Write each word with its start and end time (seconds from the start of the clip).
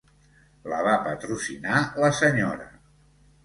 La 0.73 0.79
va 0.87 0.95
patrocinar 1.03 1.85
la 2.05 2.13
senyora. 2.23 2.69